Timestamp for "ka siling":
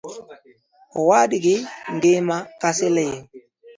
2.59-3.15